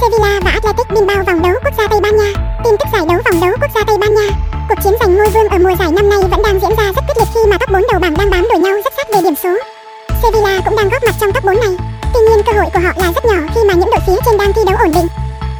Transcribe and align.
Sevilla 0.00 0.40
và 0.44 0.50
Athletic 0.50 0.86
Bilbao 0.94 1.22
vòng 1.26 1.42
đấu 1.42 1.52
quốc 1.64 1.74
gia 1.78 1.88
Tây 1.88 2.00
Ban 2.00 2.16
Nha. 2.16 2.32
Tin 2.64 2.74
tức 2.78 2.88
giải 2.92 3.02
đấu 3.08 3.20
vòng 3.24 3.40
đấu 3.40 3.50
quốc 3.60 3.70
gia 3.74 3.84
Tây 3.84 3.96
Ban 4.00 4.14
Nha. 4.14 4.28
Cuộc 4.68 4.74
chiến 4.84 4.94
giành 5.00 5.14
ngôi 5.16 5.28
vương 5.28 5.48
ở 5.48 5.58
mùa 5.58 5.76
giải 5.78 5.92
năm 5.92 6.08
nay 6.08 6.18
vẫn 6.30 6.42
đang 6.42 6.60
diễn 6.60 6.74
ra 6.78 6.84
rất 6.96 7.02
quyết 7.06 7.16
liệt 7.18 7.28
khi 7.34 7.40
mà 7.50 7.58
top 7.58 7.70
4 7.70 7.82
đầu 7.90 8.00
bảng 8.00 8.14
đang 8.16 8.30
bám 8.30 8.42
đuổi 8.50 8.58
nhau 8.58 8.72
rất 8.84 8.92
sát 8.96 9.06
về 9.12 9.20
điểm 9.22 9.34
số. 9.42 9.58
Sevilla 10.22 10.60
cũng 10.64 10.76
đang 10.76 10.88
góp 10.88 11.02
mặt 11.04 11.14
trong 11.20 11.32
top 11.32 11.44
4 11.44 11.60
này. 11.60 11.74
Tuy 12.14 12.20
nhiên 12.20 12.42
cơ 12.46 12.52
hội 12.52 12.70
của 12.74 12.80
họ 12.80 12.92
là 12.96 13.12
rất 13.12 13.24
nhỏ 13.24 13.40
khi 13.54 13.60
mà 13.68 13.74
những 13.74 13.90
đội 13.90 14.00
phía 14.06 14.18
trên 14.24 14.36
đang 14.38 14.52
thi 14.52 14.62
đấu 14.66 14.76
ổn 14.76 14.92
định. 14.92 15.08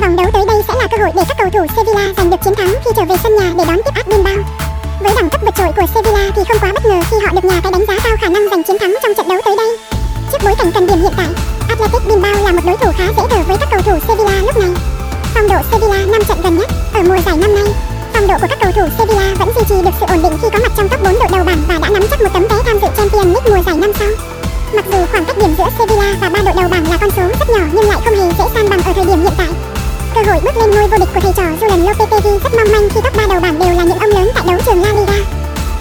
Vòng 0.00 0.16
đấu 0.16 0.26
tới 0.32 0.44
đây 0.46 0.62
sẽ 0.68 0.74
là 0.80 0.86
cơ 0.90 0.96
hội 1.02 1.12
để 1.16 1.22
các 1.28 1.36
cầu 1.38 1.50
thủ 1.50 1.74
Sevilla 1.76 2.04
giành 2.16 2.30
được 2.30 2.40
chiến 2.44 2.54
thắng 2.54 2.74
khi 2.84 2.90
trở 2.96 3.04
về 3.04 3.16
sân 3.22 3.36
nhà 3.36 3.52
để 3.56 3.64
đón 3.68 3.80
tiếp 3.84 3.92
AS 3.94 4.06
Bilbao. 4.06 4.38
Với 5.00 5.12
đẳng 5.16 5.30
cấp 5.30 5.40
vượt 5.44 5.54
trội 5.58 5.72
của 5.76 5.86
Sevilla 5.94 6.30
thì 6.36 6.42
không 6.48 6.58
quá 6.60 6.72
bất 6.74 6.86
ngờ 6.86 7.00
khi 7.10 7.16
họ 7.24 7.32
được 7.32 7.44
nhà 7.44 7.60
cái 7.62 7.72
đánh 7.72 7.84
giá 7.88 7.94
cao 8.04 8.16
khả 8.20 8.28
năng 8.28 8.48
giành 8.50 8.62
chiến 8.62 8.78
thắng 8.78 8.94
trong 9.02 9.14
trận 9.14 9.28
đấu 9.28 9.40
tới 9.44 9.56
đây. 9.56 9.78
Trước 10.32 10.38
bối 10.44 10.54
cảnh 10.58 10.70
cần 10.74 10.86
điểm 10.86 11.00
hiện 11.00 11.12
tại, 11.16 11.28
Athletic 11.68 12.08
Bilbao 12.08 12.34
là 12.44 12.52
một 12.52 12.62
đối 12.66 12.76
thủ 12.76 12.90
khá 12.98 13.04
dễ 13.16 13.22
thở 13.30 13.42
với 13.48 13.56
các 13.60 13.68
cầu 13.70 13.80
thủ 13.82 13.89
độ 18.30 18.38
của 18.40 18.46
các 18.50 18.58
cầu 18.62 18.72
thủ 18.72 18.82
Sevilla 18.98 19.34
vẫn 19.38 19.48
duy 19.54 19.62
trì 19.68 19.74
được 19.84 19.94
sự 20.00 20.06
ổn 20.08 20.22
định 20.22 20.32
khi 20.42 20.48
có 20.52 20.58
mặt 20.58 20.72
trong 20.76 20.88
top 20.88 21.02
4 21.02 21.14
đội 21.18 21.28
đầu 21.32 21.44
bảng 21.44 21.62
và 21.68 21.78
đã 21.82 21.88
nắm 21.90 22.02
chắc 22.10 22.20
một 22.22 22.28
tấm 22.32 22.42
vé 22.42 22.56
tham 22.66 22.78
dự 22.82 22.88
Champions 22.96 23.26
League 23.34 23.50
mùa 23.50 23.62
giải 23.66 23.76
năm 23.76 23.92
sau. 23.98 24.08
Mặc 24.74 24.84
dù 24.92 24.98
khoảng 25.12 25.24
cách 25.24 25.38
điểm 25.38 25.54
giữa 25.58 25.68
Sevilla 25.78 26.16
và 26.20 26.28
ba 26.28 26.38
đội 26.44 26.54
đầu 26.56 26.68
bảng 26.68 26.90
là 26.90 26.96
con 27.00 27.10
số 27.16 27.22
rất 27.38 27.48
nhỏ 27.50 27.64
nhưng 27.72 27.88
lại 27.88 27.98
không 28.04 28.14
hề 28.14 28.26
dễ 28.38 28.44
san 28.54 28.68
bằng 28.70 28.82
ở 28.82 28.92
thời 28.92 29.04
điểm 29.04 29.20
hiện 29.22 29.32
tại. 29.36 29.50
Cơ 30.14 30.20
hội 30.28 30.40
bước 30.44 30.56
lên 30.56 30.70
ngôi 30.70 30.88
vô 30.88 30.98
địch 30.98 31.08
của 31.14 31.20
thầy 31.20 31.32
trò 31.36 31.42
Julen 31.60 31.86
Lopetegui 31.86 32.38
rất 32.44 32.52
mong 32.56 32.72
manh 32.72 32.88
khi 32.90 33.00
top 33.04 33.16
3 33.16 33.26
đầu 33.26 33.40
bảng 33.40 33.58
đều 33.58 33.72
là 33.78 33.84
những 33.84 33.98
ông 33.98 34.10
lớn 34.10 34.30
tại 34.34 34.44
đấu 34.46 34.58
trường 34.66 34.82
La 34.82 34.92
Liga. 34.98 35.18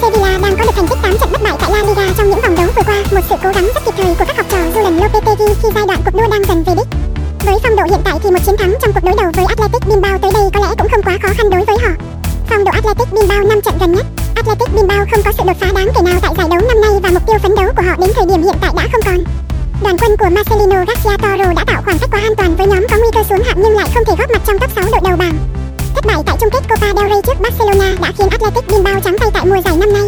Sevilla 0.00 0.38
đang 0.42 0.56
có 0.56 0.64
được 0.64 0.74
thành 0.76 0.88
tích 0.88 0.98
8 1.02 1.18
trận 1.20 1.32
bất 1.32 1.42
bại 1.42 1.56
tại 1.60 1.70
La 1.72 1.82
Liga 1.88 2.06
trong 2.16 2.30
những 2.30 2.40
vòng 2.40 2.56
đấu 2.56 2.66
vừa 2.76 2.82
qua, 2.86 2.98
một 3.12 3.24
sự 3.28 3.36
cố 3.42 3.50
gắng 3.54 3.68
rất 3.74 3.82
kịp 3.84 3.94
thời 3.96 4.14
của 4.18 4.24
các 4.28 4.36
học 4.36 4.46
trò 4.50 4.58
Julen 4.74 5.02
Lopetegui 5.02 5.54
khi 5.62 5.68
giai 5.74 5.86
đoạn 5.86 6.00
cuộc 6.04 6.14
đua 6.14 6.28
đang 6.30 6.44
dần 6.48 6.64
về 6.66 6.72
đích. 6.78 6.88
Với 7.46 7.58
phong 7.62 7.76
độ 7.76 7.84
hiện 7.90 8.00
tại 8.04 8.18
thì 8.22 8.30
một 8.30 8.40
chiến 8.46 8.56
thắng 8.56 8.74
trong 8.80 8.92
cuộc 8.92 9.04
đối 9.04 9.14
đầu 9.16 9.30
với 9.36 9.44
Athletic 9.44 9.88
Bilbao 9.88 10.18
tới 10.18 10.30
đây 10.34 10.42
có 10.54 10.60
lẽ 10.60 10.74
cũng 10.78 10.88
không 10.88 11.02
quá 11.02 11.18
khó 11.22 11.28
khăn 11.36 11.50
đối 11.50 11.64
với 11.64 11.76
họ. 11.82 12.19
Phong 12.50 12.64
độ 12.64 12.70
Athletic 12.72 13.12
Bilbao 13.12 13.42
5 13.42 13.60
trận 13.60 13.74
gần 13.80 13.92
nhất, 13.92 14.06
Athletic 14.34 14.74
Bilbao 14.74 15.06
không 15.10 15.22
có 15.24 15.32
sự 15.32 15.42
đột 15.46 15.56
phá 15.60 15.66
đáng 15.74 15.88
kể 15.94 16.02
nào 16.02 16.18
tại 16.22 16.34
giải 16.38 16.46
đấu 16.50 16.60
năm 16.68 16.80
nay 16.80 16.90
và 17.02 17.10
mục 17.10 17.22
tiêu 17.26 17.38
phấn 17.42 17.54
đấu 17.54 17.66
của 17.76 17.82
họ 17.82 17.96
đến 18.00 18.10
thời 18.14 18.26
điểm 18.26 18.42
hiện 18.42 18.56
tại 18.60 18.70
đã 18.76 18.82
không 18.92 19.02
còn. 19.04 19.18
Đoàn 19.82 19.96
quân 20.00 20.16
của 20.16 20.28
Marcelino 20.36 20.84
Garcia 20.88 21.16
Toro 21.22 21.52
đã 21.56 21.64
tạo 21.66 21.82
khoảng 21.84 21.98
cách 21.98 22.10
quá 22.12 22.20
an 22.20 22.34
toàn 22.36 22.56
với 22.56 22.66
nhóm 22.66 22.86
có 22.90 22.96
nguy 22.96 23.10
cơ 23.14 23.22
xuống 23.28 23.42
hạng 23.46 23.62
nhưng 23.62 23.76
lại 23.76 23.88
không 23.94 24.04
thể 24.04 24.14
góp 24.18 24.30
mặt 24.30 24.42
trong 24.46 24.58
top 24.58 24.70
6 24.74 24.84
đội 24.92 25.00
đầu 25.08 25.16
bảng. 25.16 25.36
Thất 25.94 26.04
bại 26.06 26.16
tại 26.26 26.36
chung 26.40 26.50
kết 26.52 26.62
Copa 26.68 26.88
del 26.96 27.12
Rey 27.12 27.22
trước 27.26 27.40
Barcelona 27.40 27.90
đã 28.02 28.12
khiến 28.18 28.28
Athletic 28.30 28.64
Bilbao 28.68 29.00
trắng 29.04 29.16
tay 29.20 29.30
tại 29.34 29.44
mùa 29.46 29.60
giải 29.64 29.76
năm 29.76 29.92
nay. 29.92 30.06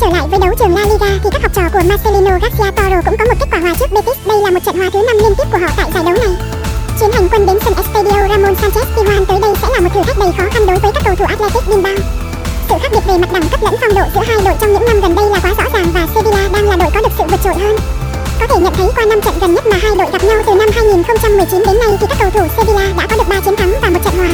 Trở 0.00 0.06
lại 0.06 0.24
với 0.30 0.38
đấu 0.38 0.54
trường 0.58 0.74
La 0.76 0.84
Liga 0.90 1.10
thì 1.22 1.30
các 1.32 1.42
học 1.42 1.52
trò 1.54 1.62
của 1.72 1.82
Marcelino 1.88 2.38
Garcia 2.42 2.70
Toro 2.76 3.02
cũng 3.06 3.16
có 3.18 3.24
một 3.24 3.36
kết 3.40 3.48
quả 3.52 3.58
hòa 3.58 3.74
trước 3.78 3.92
Betis. 3.92 4.18
Đây 4.26 4.38
là 4.44 4.50
một 4.50 4.60
trận 4.66 4.76
hòa 4.78 4.90
thứ 4.92 5.00
năm 5.06 5.16
liên 5.22 5.34
tiếp 5.38 5.46
của 5.52 5.58
họ 5.58 5.68
tại 5.76 5.90
giải 5.94 6.04
đấu 6.04 6.14
này. 6.24 6.34
Chuyến 7.00 7.12
hành 7.12 7.28
quân 7.28 7.46
đến 7.46 7.58
sân 7.64 7.74
Estadio 7.74 8.28
Ramon 8.28 8.54
Sanchez 8.54 8.84
Pizjuan 8.96 9.24
tới 9.24 9.38
đây 9.40 9.54
sẽ 9.62 9.68
là 9.74 9.80
một 9.80 9.88
thử 9.94 10.02
thách 10.02 10.18
đầy 10.18 10.32
khó 10.38 10.44
khăn 10.52 10.66
đối 10.66 10.78
với 10.78 10.92
cầu 11.16 11.26
thủ 11.26 11.34
Athletic 11.34 11.68
Bilbao. 11.68 11.94
Sự 12.68 12.74
khác 12.82 12.88
biệt 12.92 13.00
về 13.06 13.18
mặt 13.18 13.32
đẳng 13.32 13.48
cấp 13.48 13.62
lẫn 13.62 13.74
phong 13.80 13.94
độ 13.94 14.02
giữa 14.14 14.20
hai 14.26 14.38
đội 14.44 14.54
trong 14.60 14.72
những 14.72 14.84
năm 14.86 15.00
gần 15.00 15.14
đây 15.14 15.26
là 15.30 15.38
quá 15.42 15.54
rõ 15.58 15.64
ràng 15.72 15.86
và 15.94 16.06
Sevilla 16.14 16.48
đang 16.52 16.68
là 16.68 16.76
đội 16.76 16.90
có 16.94 17.00
được 17.00 17.12
sự 17.18 17.24
vượt 17.30 17.40
trội 17.44 17.54
hơn. 17.54 17.76
Có 18.40 18.46
thể 18.46 18.56
nhận 18.60 18.74
thấy 18.74 18.88
qua 18.96 19.04
năm 19.04 19.20
trận 19.20 19.34
gần 19.40 19.54
nhất 19.54 19.66
mà 19.66 19.76
hai 19.82 19.92
đội 19.98 20.10
gặp 20.12 20.24
nhau 20.24 20.42
từ 20.46 20.54
năm 20.54 20.68
2019 20.74 21.62
đến 21.66 21.78
nay 21.78 21.88
thì 22.00 22.06
các 22.08 22.18
cầu 22.20 22.30
thủ 22.30 22.46
Sevilla 22.56 22.92
đã 22.96 23.06
có 23.10 23.16
được 23.16 23.28
3 23.28 23.40
chiến 23.40 23.56
thắng 23.56 23.74
và 23.82 23.90
một 23.90 24.00
trận 24.04 24.14
hòa. 24.16 24.28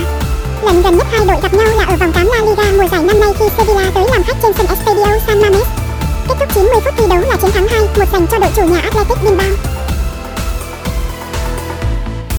Lần 0.63 0.83
gần 0.83 0.97
nhất 0.97 1.07
hai 1.11 1.27
đội 1.27 1.41
gặp 1.43 1.55
nhau 1.55 1.67
là 1.77 1.85
ở 1.85 1.97
vòng 1.97 2.13
8 2.13 2.27
La 2.27 2.39
Liga 2.45 2.71
mùa 2.77 2.89
giải 2.89 3.03
năm 3.03 3.21
nay 3.21 3.31
khi 3.39 3.45
Sevilla 3.57 3.91
tới 3.95 4.05
làm 4.13 4.23
khách 4.23 4.37
trên 4.43 4.53
sân 4.53 4.67
Estadio 4.67 5.19
San 5.27 5.43
Mamés. 5.43 5.67
Kết 6.29 6.35
thúc 6.39 6.49
90 6.55 6.81
phút 6.85 6.95
thi 6.97 7.05
đấu 7.09 7.21
là 7.21 7.37
chiến 7.37 7.51
thắng 7.51 7.67
2-1 7.95 8.05
dành 8.13 8.27
cho 8.27 8.39
đội 8.39 8.51
chủ 8.57 8.63
nhà 8.63 8.81
Athletic 8.81 9.23
Bilbao. 9.25 9.80